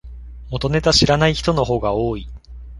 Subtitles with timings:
[0.49, 2.27] 元ネタ知らない人の方が多い